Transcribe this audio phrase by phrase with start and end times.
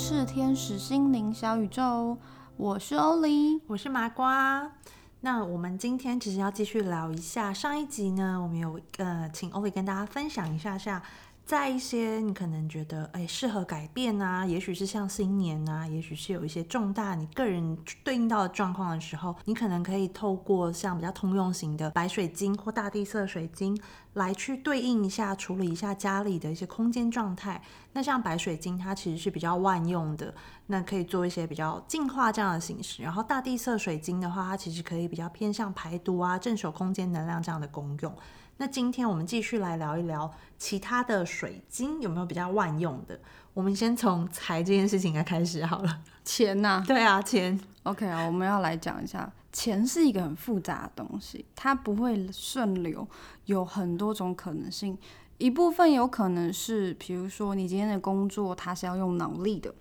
[0.00, 2.16] 是天使心灵小宇宙，
[2.56, 4.72] 我是欧丽，我是麻瓜。
[5.20, 11.02] 那我们今天其实要继续聊一下上一集呢，我们有呃请欧丽跟大家分享一下下。
[11.50, 23.76] 在一些你可能觉得哎适合改变啊，也许是像新年啊，也许是有一些重大你个人对应到的状况的时候，你可能可以透过像比较通用型的白水晶或大地色水晶
[24.12, 27.60] 来去对应一下，处理一下家里的一些空间状态。
[27.94, 30.32] 那像白水晶它其实是比较万用的，
[30.68, 33.02] 那可以做一些比较净化这样的形式。
[33.02, 38.16] 然后大地色水晶的话，它其实可以比较偏向排毒啊、镇守空间能量这样的功用。
[38.60, 43.18] 那今天我们继续来聊一聊其他的水晶有没有比较万用的？
[43.54, 46.02] 我们先从财这件事情来开始好了。
[46.26, 46.84] 钱呐？
[46.86, 47.58] 对啊，钱。
[47.84, 53.08] OK 啊，我们要来讲一下，钱是一个很复杂的东西，它不会顺流，
[53.46, 54.98] 有很多种可能性。
[55.38, 59.74] 一部分有可能是，比如说你今天的工作它是要用脑力的，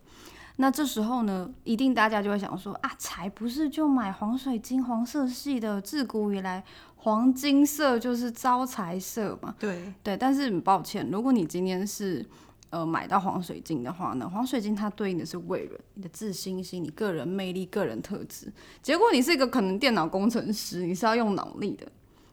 [0.61, 6.63] 那这时候呢，一定大家就会想说啊，才不是就买黄水晶，黄色系的，自古以来。
[6.97, 12.25] 黄金色就是招财色嘛，对对，但是很抱歉，如果你今天是
[12.71, 18.51] 呃买到黄水晶的话呢，黄水晶它对应的是贵人，你的自信心、你个人魅力、个人特质。
[18.81, 21.87] 结果你是一个可能电脑工程师，你是要用脑力的，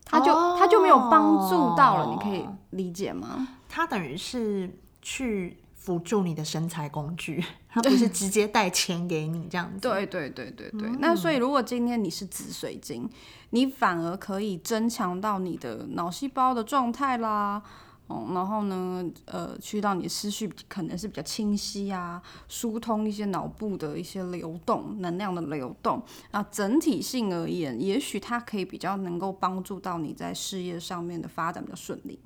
[0.04, 3.46] 他就他就没有帮助到了，你可以理解吗？
[3.68, 4.68] 他等于是
[5.00, 5.56] 去。
[5.86, 9.78] 辅助你的身材工具， 它不是直接带钱给你这样子。
[9.78, 10.90] 对对对对对。
[10.98, 13.08] 那所以如果今天你是紫水晶，
[13.50, 17.62] 你反而可以增强到你的脑细胞的状态啦。
[18.08, 26.02] 哦，然后呢，呃，去到你思绪可能是比较清晰啊，疏通一些脑部的一些流动能量的流动。
[26.32, 32.18] 那整体性而言，也许它可以比较能够帮助到你在事业上面的发展比较顺利。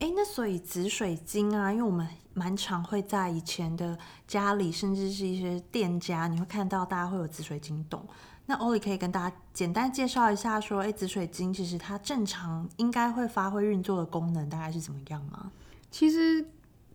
[0.00, 3.98] 哎，那所以紫水晶啊，因为我们蛮常会在以前的
[4.28, 8.06] 家里，甚至是一些店家，你会看到大家会有紫水晶洞。
[8.46, 15.50] 那欧里可以跟大家简单介绍一下，说，哎，紫水晶其实它正常应该会发挥运作的功能大概是怎么样吗？
[15.90, 16.46] 其实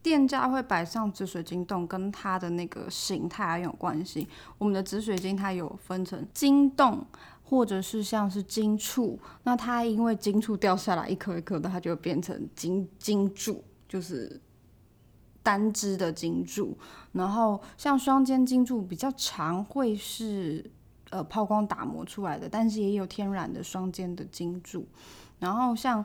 [0.01, 4.27] 店家会摆上紫水晶洞，跟它的那个形态有关系。
[4.57, 7.05] 我们的紫水晶它有分成晶洞。
[7.43, 14.41] 或者是像是金柱，那它因为金柱掉下来一颗一颗的，它就变成金金柱，就是
[15.43, 16.77] 单支的金柱。
[17.11, 20.71] 然后像双尖金柱比较长，会是
[21.11, 24.87] 呃抛光打磨出来的，但是也有天然的双尖的金柱。
[25.39, 26.03] 然后像。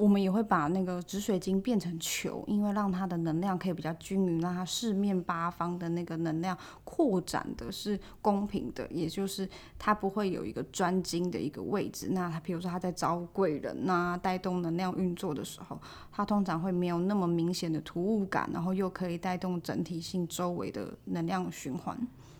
[0.00, 9.46] 我们也会把那个紫水晶变成球，因为让它的能量可以比较均匀，让它四面八方的那个能量扩展的是公平的，也就是
[9.78, 12.08] 它不会有一个专精的一个位置。
[12.12, 15.78] 那它比如说它在招贵人呐，带动能量运作的时候，
[16.10, 21.94] 它通常会没有那么明显的突兀感，然后又可以带动整体性周围的能量循环。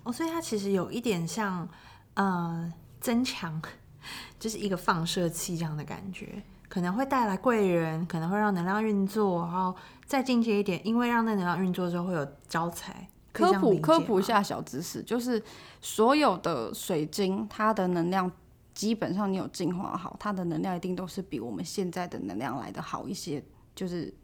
[0.05, 1.69] 哦，所以它其实有一点像
[2.15, 2.73] 呃
[3.03, 3.61] 增强，
[4.41, 6.43] 就是一个放射器这样的感觉。
[6.71, 9.77] 可能会带来贵人，可能会让能量运作，然后
[10.07, 13.07] 再进阶一点，因为让那能量运作之后会有招财。
[13.33, 15.43] 科普科普一下小知识，就是
[15.83, 18.31] 所有的水晶，它的能量
[18.73, 23.45] 基本上你有净化好，它的能量一定都是比我们现在的能量来的好一些，
[23.75, 24.15] 就是。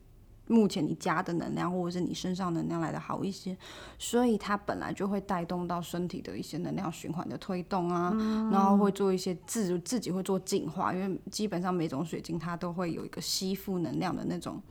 [0.47, 3.57] 目前你加的能量，或者是你身上能量来的好一些，
[3.99, 8.11] 所以它本来就会带动到身体的一些能量循环的推动啊，
[8.53, 14.63] 然后会做一些自自己会做净化，因为基本上每种水晶它都会有一个吸附能量的那种，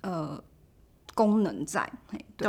[0.00, 0.42] 呃，
[1.14, 1.90] 功能在。
[2.36, 2.48] 对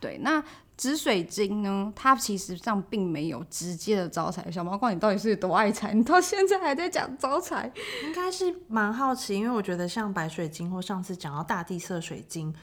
[0.00, 0.42] 对，那。
[0.80, 1.92] 紫水晶呢？
[1.94, 4.50] 它其实上并没有直接的招财。
[4.50, 5.92] 小毛怪，你到底是多爱财？
[5.92, 7.70] 你到现在还在讲招财？
[8.02, 12.54] 应该是蛮好奇，因为我觉得像白水晶或上次讲到大地色水晶，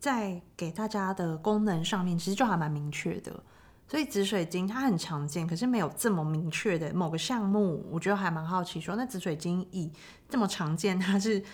[0.00, 3.38] 在给大家的功能上面，其实就还蛮明确的。
[3.86, 8.80] 所以紫水晶它很常见，可是没有这么明确的某个项目，我觉得还蛮好奇。
[8.80, 9.92] 说那紫水晶以
[10.26, 11.44] 这么常见，它是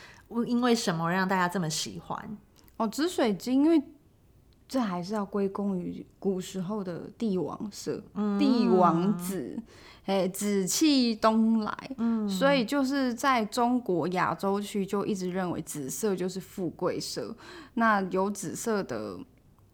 [0.46, 2.38] 因为什么让大家这么喜欢？
[2.76, 3.82] 哦，紫水晶因为。
[4.74, 8.02] 这还是要归功于古时候的帝王色，
[8.40, 9.56] 帝王紫，
[10.04, 11.90] 哎，紫气东来，
[12.28, 17.36] 所以就是在中国亚洲区就一直认为紫色就是富贵色。
[17.74, 19.16] 那有紫色的，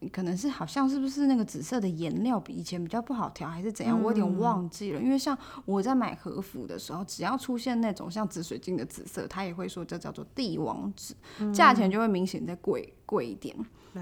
[0.08, 4.02] 可能是好像是不是那个紫色的颜料比以前比较不好调，还是怎样？
[4.02, 5.00] 我有点忘记了。
[5.00, 11.14] 因为像我在买和服的时候，只要出现那种像紫水晶的紫色，他也会说这叫做帝王紫，
[11.52, 13.54] 价钱就会明显在贵贵一点。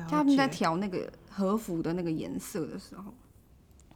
[0.06, 3.04] 他们在调那个和服的那个颜色的时候，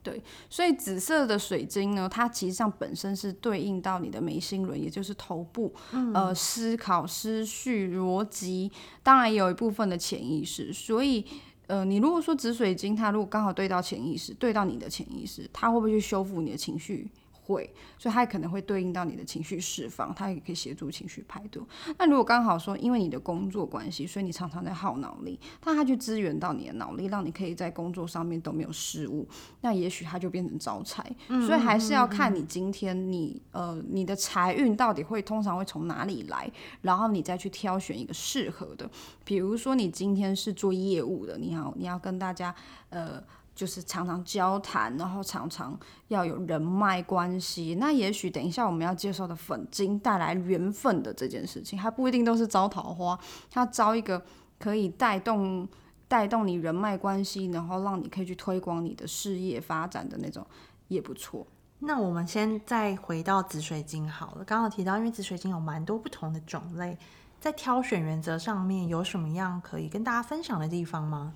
[0.03, 5.73] 对，所以紫色的水晶呢，它其实上本身是对应到你的眉心轮，也就是头部，
[6.15, 8.73] 呃，思考、思绪、逻辑，
[9.03, 10.73] 当然也有一部分的潜意识。
[10.73, 11.27] 所以，
[11.73, 17.11] 呃，你如果说紫水晶，它如果刚好对到潜意识，对到你的潜意识，它会不会去修复你的情绪？
[17.53, 21.67] 会，所以它可能会对应到你的情绪释放，它也可以协助情绪排毒。
[21.99, 29.29] 那如果刚好说，因为你的工作关系，所以你常常在耗脑力，那它去支援到你的脑力，让你可以在工作上面都没有失误，
[29.61, 31.05] 那也许它就变成招财。
[31.29, 36.51] 所以还是要看你今天你呃你的财运到底会通常会从哪里来，
[36.81, 38.91] 然后你再去挑选一个适合的。
[39.25, 42.55] 比如说你今天是做业务的，你好，你要跟大家
[42.91, 43.23] 呃。
[43.55, 45.79] 就是常常交谈，然后常常
[46.09, 47.77] 要有人脉关系。
[47.79, 53.19] 那也许等一下我们要介绍的粉晶带来缘分的这件事情，还不一定都是招桃花，
[53.51, 54.23] 它招一个
[54.59, 55.69] 可以带动
[56.09, 60.47] 带动你人脉关系，然后让你可以去推广你的事业发展的那种
[60.89, 61.47] 也不错。
[61.81, 64.45] 那我们先再回到紫水晶好了。
[64.45, 66.97] 刚刚提到，因为紫水晶有蛮多不同的种类，
[67.41, 71.35] 在挑选原则上面有什么样可以跟大家分享的地方吗？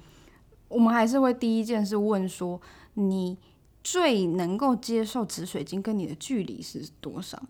[0.69, 2.61] 我们还是会第一件事问说，
[2.95, 3.39] 你
[3.85, 7.41] 最能够接受紫水晶跟你的距离是多少？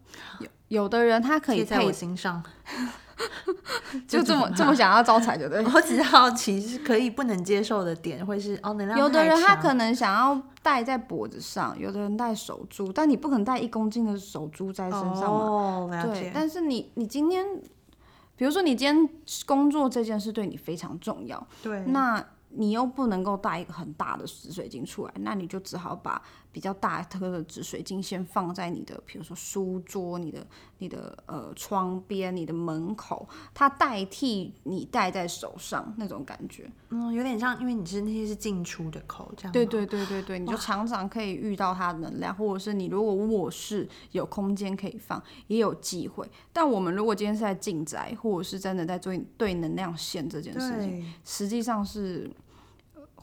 [0.40, 2.42] 有有的人他可以在我心上，
[4.06, 5.64] 就这么这么想要招财，对不对？
[5.72, 15.28] 我只是好奇，是可以不能接受的点会是哦，能量有的人他可能想要戴在脖子上，有的人戴手珠，但你不可能戴一公斤的手珠在身上嘛？
[15.28, 16.30] 哦，对。
[16.34, 17.46] 但是你你今天，
[18.36, 19.08] 比如说你今天
[19.46, 22.22] 工作这件事对你非常重要，对，那。
[22.56, 26.20] 你又不能够带一个很大的紫水晶出来，那你就只好把
[26.50, 30.46] 比较大颗的紫水晶先放在你的，比如说书桌、你的、
[30.78, 36.70] 你的呃窗边、你的门口，它代替你戴在手上那种感觉。
[36.88, 39.52] 嗯，有点像，因为你是那些是进出的口，这样。
[39.52, 46.26] 对对对对对，你就常常可以遇到它的能量，或者是你如果卧室有空间可以放，也有机会。
[46.54, 52.30] 但我们如果今天是在进宅，或者是真的在做对能量线这件事情，实际上是。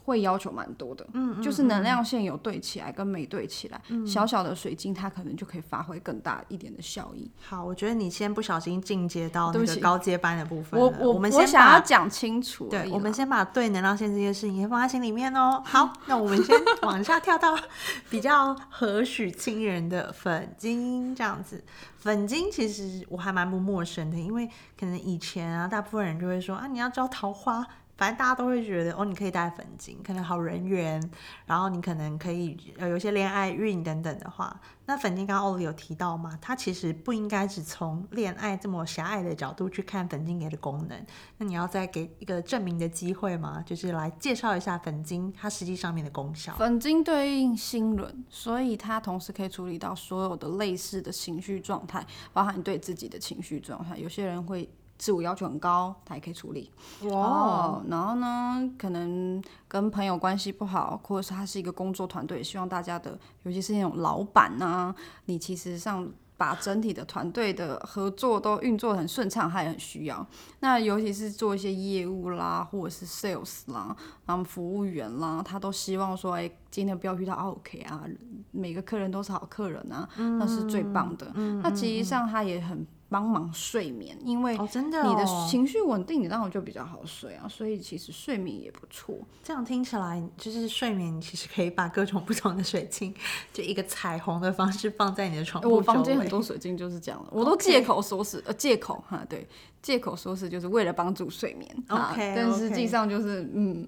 [0.03, 7.31] 会要求蛮多的，嗯，就是能量线有对起来跟没对起来，小小的水晶它可能就可以发挥更大一点的效益。
[7.41, 15.61] 好，我觉得你先不小心进阶到那个高阶班的部分，我我们我想要讲清楚，对，我们先把对能量线这件事情先放在心里面哦。
[15.65, 17.57] 好， 那我们先往下跳到
[18.09, 21.63] 比较和许亲人的粉晶这样子。
[21.97, 27.65] 粉晶其实我还蛮不陌生的，因为可能以前啊，大部分人就会说啊，你要招桃花。
[27.95, 31.01] 反正大家都会觉得哦，你可以带粉晶，可能好人缘，
[31.45, 41.05] 然后你可能可以呃有些恋爱运等等的话，那粉晶刚刚欧里有提到嘛，它其实不应该只从恋爱这么狭隘的角度去看粉晶给的功能。
[41.37, 43.63] 那你要再给一个证明的机会吗？
[43.65, 46.55] 就是来介绍一下粉晶它实际上面的功效。
[46.55, 52.03] 粉晶对应心轮，所以它同时可以处理到所有的类似的情绪状态，
[52.33, 53.95] 包含对自己的情绪状态。
[53.97, 54.67] 有些人会。
[55.03, 56.71] 自我要求很高，他也可以处理。
[57.01, 64.95] 哇，然后呢，可能跟朋友关系不好，或者是他是一个工作团队，希望大家的，尤其是那种老板啊，
[65.25, 70.25] 你其实上把整体的团队的合作都运作很顺畅，他也很需要。
[70.61, 73.93] 那尤其是做一些业务啦，或者是 sales 啦，
[74.25, 78.05] 然后服务员啦，他都希望说，哎，今天不要遇到 OK 啊，
[78.51, 81.29] 每个客人都是好客人啊，那是最棒的。
[81.61, 82.87] 那其实上他也很。
[83.13, 87.47] 帮忙睡眠，因为真的，你的情绪稳定，你当然就比较好睡啊。
[87.47, 89.15] 所以其实睡眠也不错。
[89.43, 93.13] 这样听起来，就是睡眠其实可以把各种不同的水晶，
[93.53, 95.63] 就一个彩虹的方式放在你的床。
[95.63, 99.47] 我房间很多水晶就是这样的，我都借口说是呃借口哈，对，
[99.83, 101.69] 借口说是就是为了帮助睡眠。
[101.89, 103.87] OK，但实际上就是嗯。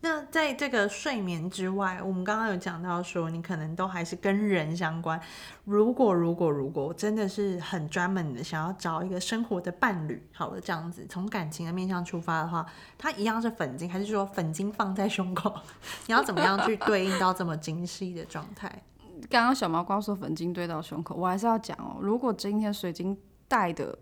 [0.00, 5.20] 那在这个睡眠之外，我们刚刚有讲到说，你可能都还是跟人相关。
[5.64, 12.64] 如果如果如果真的是很专门的想要找一个生活的伴侣，好了，这样子从感情的面向出发的话，
[12.96, 15.52] 它一样是粉晶，还是说粉晶放在胸口？
[16.06, 18.70] 你要怎么样去对应到这么精细的状态？
[19.28, 23.98] 刚刚小毛瓜说粉晶对到胸口，我还是要讲哦，如果今天水晶带的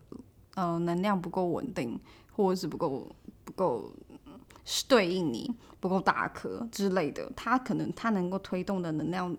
[0.56, 1.98] 呃能量不够稳定，
[2.32, 3.10] 或者是不够
[3.44, 3.90] 不够。
[4.66, 9.34] 是对应你不够大颗之类的，它可能它能够推动的能量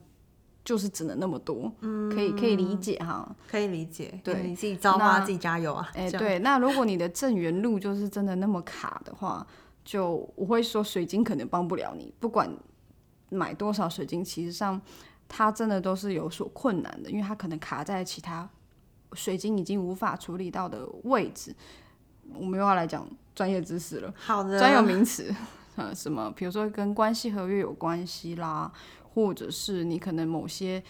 [0.64, 9.46] 就是只能那么多，嗯，可以可以理解哈，可以理解，对，你自己造化自己加油啊，哎，对，那如果你的正缘路就是真的那么卡的话，
[9.86, 12.50] 就我会说水晶可能帮不了你，不管
[13.30, 14.82] 买多少水晶，其实上
[15.28, 18.50] 它真的都是有所困难的，因为它可能卡在其他
[19.14, 21.54] 水晶已经无法处理到的位置。
[22.34, 23.08] 我们又要来讲
[23.38, 25.32] 专业知识了，好的，专有名词，
[25.76, 26.34] 呃，什么？
[26.36, 28.72] 比如说跟关系合约有关系啦，
[29.14, 30.84] 或者是你可能某些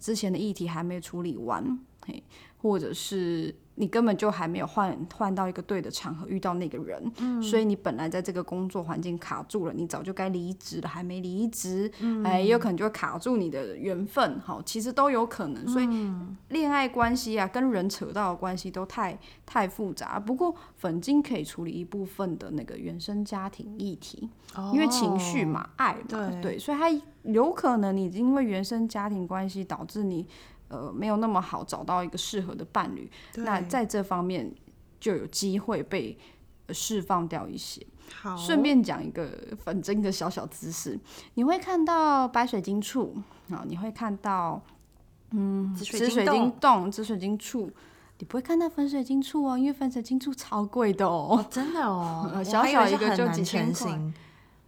[0.00, 2.22] 之前的议题还没处理完，嘿，
[2.60, 15.66] 或者是你根本就还没有换换到一个对的场合遇到那个人，嗯所以你本来在这个工作环境卡住了，你早就该离职了，还没离职，嗯哎，也有可能就会卡住你的缘分，好，其实都有可能。
[15.66, 20.20] 所以嗯恋爱关系啊，跟人扯到的关系都太太复杂。
[20.20, 24.28] 不过粉晶可以处理一部分的那个原生家庭议题，
[24.72, 26.90] 因为情绪嘛，爱嘛，哦对对，所以它
[27.22, 30.26] 有可能你因为原生家庭关系导致你
[30.72, 34.50] 呃没有那么好找到一个适合的伴侣，那在这方面
[34.98, 36.18] 就有机会被
[36.66, 37.86] 呃释放掉一些。
[38.20, 39.30] 好，顺便讲一个
[39.62, 40.98] 粉晶的小小知识，
[41.34, 43.16] 你会看到白水晶处
[43.50, 44.60] 啊，你会看到
[45.30, 46.52] 嗯紫水晶晶洞。
[46.60, 47.70] 洞、紫水晶处，
[48.18, 51.38] 你不会看到粉水晶处哦，因为粉水晶处超贵的哦。
[51.38, 53.98] 哦，真的哦， 小小一个就难几千块。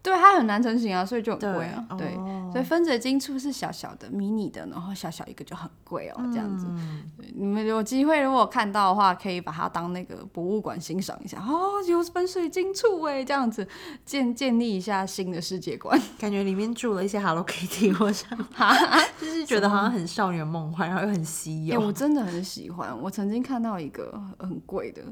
[0.02, 1.86] 对，它很难成型啊，所以就很对贵啊。
[1.98, 6.66] 对，哦所以分水晶簇是小小的、迷你的，然后小小一个就很贵哦，这样子。
[6.70, 11.38] 嗯你们有机会如果看到的话，可以把它当那个博物馆欣赏一下。
[11.40, 13.66] 哦，有分水晶簇哎，这样子
[14.04, 16.00] 建建立一下新的世界观。
[16.16, 18.30] 感觉里面住了一些 Hello Kitty，我想
[19.20, 21.80] 就是觉得好像很少女梦幻，然后又很稀哎、有。
[21.80, 22.96] 我真的很喜欢。
[23.02, 25.02] 我曾经看到一个很贵的，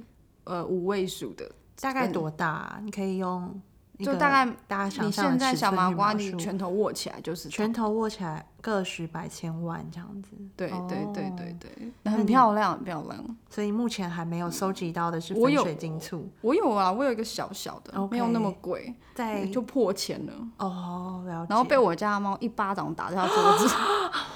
[0.44, 3.60] 呃，五位数的，大概多大啊、你可以用
[4.02, 10.30] 就大概大家想你象的现在小麻瓜，你拳头握起来就是拳头握起来个十百千万这样子。
[10.56, 13.36] 对对对哦对对，很漂亮，很漂亮。
[13.48, 20.32] 所以目前还没有收集到的是我有粉水晶簇，我有啊，我有一个小小的没有那么贵，在就破千了。
[20.58, 21.46] 哦了解。
[21.50, 23.74] 然后被我家猫一巴掌打在它桌子，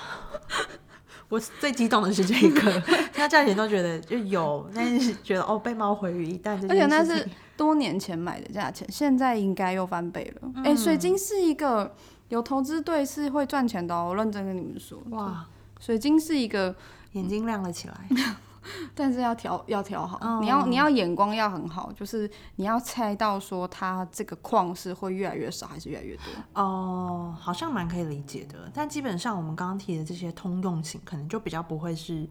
[1.28, 10.52] 我最激动的是这个，听到价钱都觉得就有，但是觉得哦被猫毁于一旦而且那是多年前买的价钱，现在应该又翻倍了。
[10.64, 11.94] 哎、水晶是一个
[12.28, 14.98] 有投资对是会赚钱的、哦，我认真跟你们说。
[15.10, 15.44] 哇，
[15.80, 16.74] 水晶是一个，
[17.12, 17.94] 眼睛亮了起来。
[18.94, 26.24] 但是要调要调好，哦你要你要眼光要很好，就是你要猜到说它这个矿是会越来越少还是越来越多。
[26.54, 32.28] 哦，好像蛮可以理解的，但基本上我们刚刚提的这些通用型，可能就比较不会是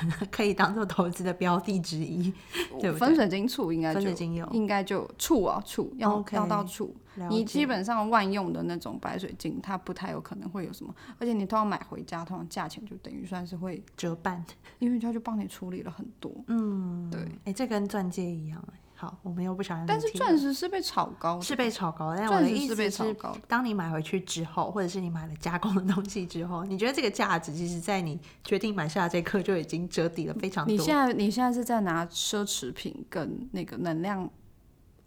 [0.30, 2.32] 可以当做投资的标的之一。
[2.80, 6.94] 对不对粉水晶处应该就分水晶有应该就处啊处要要到处，
[7.30, 14.44] 你基本上万用的那种白水晶，它不太有可能会有什么，而且你通常买回家，通常价钱就等于算是会，折半，
[14.78, 16.32] 因为它就帮你处理了很多。
[16.48, 18.78] 嗯，对，哎、这跟钻戒一样哎。
[19.02, 23.36] 好，我们又不想，但是钻石是被炒高的，是被炒高的，但我钻的意思石是被炒，高。
[23.48, 30.70] 当你买回去之后，或者是你买了加工的东西之后，你觉得这个价值，其实在你决定买下这一刻就已经折抵了非常多。
[30.70, 34.22] 你现在你现在是在拿奢侈品跟那个能量，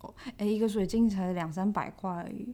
[0.02, 2.54] 哦，哎，一个水晶才两三百块而已，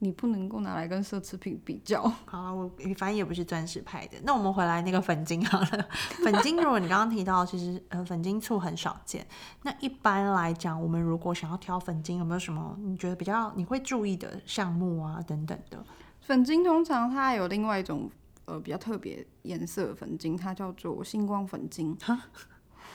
[0.00, 2.02] 你不能够拿来跟奢侈品比较。
[2.26, 4.16] 好了，我反正也不是钻石派的。
[4.24, 5.88] 那我们回来那个粉晶好了。
[6.24, 9.26] 粉晶，如果你刚刚提到，其实呃粉晶醋很少见。
[9.62, 15.84] 那一般来讲，我们如果想要挑粉晶，有没有什么你觉得比较你会注意的项目啊等等的？
[16.20, 18.10] 粉晶通常它有另外一种
[18.46, 21.96] 呃比较特别颜色的粉晶，它叫做星光粉晶。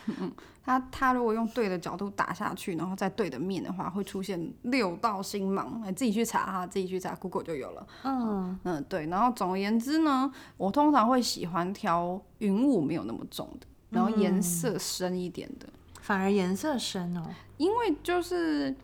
[0.07, 0.31] 嗯，
[0.65, 5.79] 它它如果用对的角度打下去，然后在对的面的话，会出现六道星芒。
[5.85, 7.87] 哎，自己去查哈，自己去查，Google 就有了。
[8.03, 9.05] 嗯，嗯，对。
[9.05, 15.67] 然后总而言之呢，我通常会喜欢挑云雾没有那么重的，然后颜色深一点的，
[16.01, 17.23] 反而颜色深哦。
[17.57, 18.75] 因为就是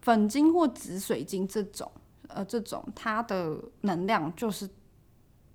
[0.00, 1.92] 粉晶或紫水晶这种，
[2.28, 4.66] 呃，这种它的能量就是。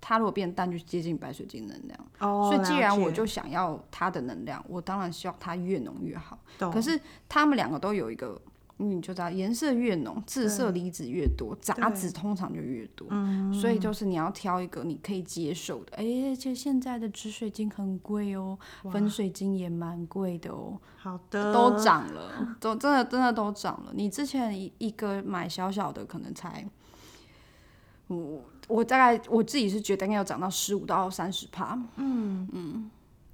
[0.04, 1.98] 它如果变淡，就接近白水晶能量。
[2.18, 6.36] 哦所以既然我就想要它的能量，我当然希望它越浓越好。
[6.58, 8.42] 懂可是它们两个都有一个，
[8.78, 13.06] 嗯你就知道颜色越浓，致色离子越多，杂质通常就越多。
[13.10, 15.96] 嗯所以就是你要挑一个你可以接受的。
[15.96, 18.58] 哎、而且现在的紫水晶很贵哦，
[18.90, 23.92] 粉水晶也蛮贵的哦，好的，都涨了，都真的真的都涨了。
[23.94, 26.66] 你之前一一个买小小的可能才。
[28.08, 32.48] 我我大概我自己是觉得应该要涨到十五到三十趴，嗯。
[32.52, 32.90] 嗯，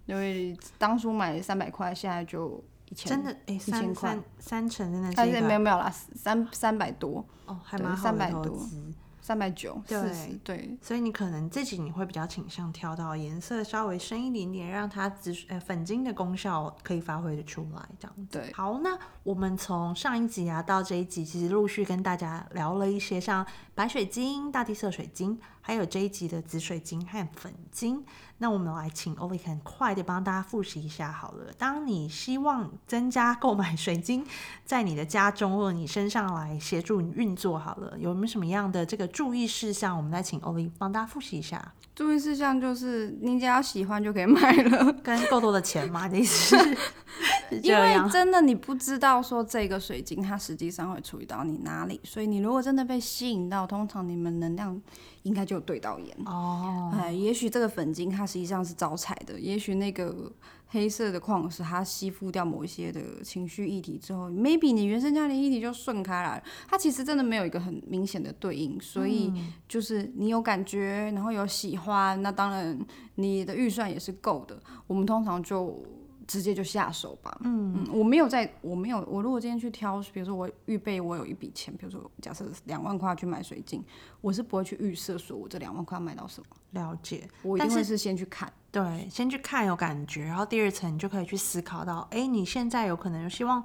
[0.07, 4.11] 因为当初买三百块，现在就一千，真的哎，千三块。
[4.11, 8.45] 三三成真的但是是一个没有没有啦，三三百多，哦，还对蛮好的300多。
[8.45, 8.93] 投资。
[9.29, 10.01] 三百九，对。
[10.43, 18.39] 对，所以你可能自己你会比较倾向挑到颜色稍微深一点点，让它紫呃粉晶的功效可以发挥的出来，这样子。
[18.39, 18.51] 对。
[18.55, 28.03] 好，那我们从上一集啊到这一集，其实陆续跟大家聊了一些像白水晶、大地色水晶，还有这一集的紫水晶和粉晶。
[28.39, 31.53] 那我们来请 o l i 很快的帮大家复习一下好了。
[31.59, 34.27] 当你希望增加购买水晶
[34.65, 39.95] 在你的家中或者你身上来协助你运作好了，有没有什么样的这个注意事项？
[39.95, 41.75] 我们来请 o l i 帮大家复习一下。
[41.99, 46.07] 注意事项就是你只要喜欢就可以买了， 跟够多的钱吗？
[46.07, 46.55] 你是？
[47.61, 54.81] 因为真的你不知道说这个水晶它实际上会处理到你哪里，所以你如果真的被吸引到，通常你们能量
[55.25, 56.95] 应该就对到眼哦。
[56.97, 60.31] 哎，也许这个粉晶它实际上是招财的，也许那个
[60.69, 66.45] 黑色的矿石它吸附掉某一些的情绪议题之后，maybe 你原生家庭议题就顺开来了。
[66.69, 69.33] 它其实真的没有一个很明显的对应，所以
[69.67, 72.79] 就是你有感觉，然后有喜欢，那当然
[73.17, 74.61] 你的预算也是够的。
[74.87, 75.83] 我们通常就。
[76.29, 77.35] 直接就下手吧。
[77.41, 83.83] 嗯嗯，我没有在，我没有，我如果今天去挑，比如说我预备我有一笔钱，比如说假设两万块去买水晶，
[84.21, 86.47] 我是不会去预设说我这两万块要买到什么。
[86.73, 93.65] 了解，我一定会是先去看，对，先去看有感觉，然后第二层你就可以去思考到，哎，你现在有可能希望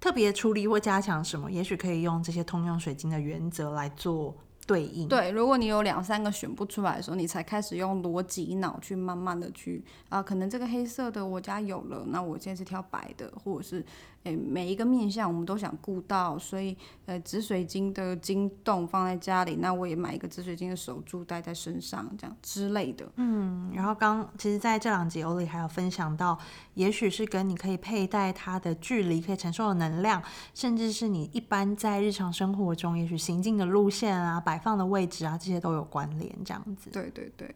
[0.00, 4.34] 特别处理或加强什么，也许可以用这些通用水晶的原则来做。
[4.66, 13.84] 对应对，如果你有两三个选不出来的时候，你才开始用逻辑脑去慢慢的去啊，可能这个黑色的我家有了，那我现在是挑白的，或者是。
[14.24, 16.76] 诶，每一个面相我们都想顾到，所以
[17.06, 23.06] 呃，紫水晶的晶洞放在家里，那我也买一个紫水晶的手珠戴在身上，这样之类的。
[23.16, 26.38] 嗯，然后刚其实在这两集欧里还有分享到，
[26.72, 30.22] 也许是跟你可以佩戴它的距离可以承受的能量，
[30.54, 36.88] 甚至是你一般在日常生活中，也许行进的路线啊、摆放的位置啊，这些都有关联，这样子。
[36.90, 37.54] 对对对。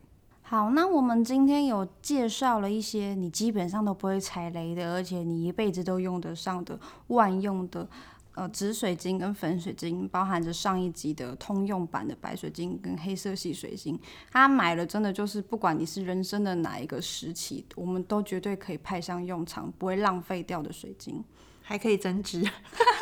[0.51, 7.87] 好，那我们今天有介绍了一些你基本上都不会踩雷的，而且你一辈子都用得上的万用的，
[8.33, 14.01] 呃，紫水晶跟粉水晶，包含着上一集的通用版的白水晶跟黑色系水晶。
[14.31, 21.23] 它买了真的就是不管你是人生的哪一个时期，我们都绝对可以派上用场，不会浪费掉的水晶，
[21.61, 22.43] 还可以增值，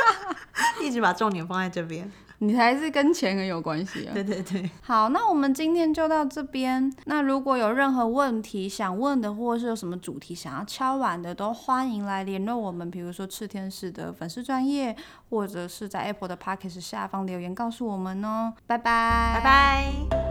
[0.82, 2.10] 一直把重点放在这边。
[2.38, 4.12] 你还是跟钱很有关系啊！
[4.12, 6.92] 对 对对，好，那我们今天就到这边。
[7.06, 12.90] 那如果有任何问题想问的，或者是有什么主题想要敲碗的，都欢迎来联络我们。
[12.90, 14.94] 比如说赤天使的粉丝专业，
[15.30, 18.52] 或者是在 Apple 的 p o c k e t 下方留言告诉我们哦。
[18.66, 20.25] 拜拜，拜拜。